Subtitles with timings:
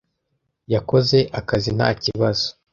[0.73, 2.47] Yakoze akazi nta kibazo.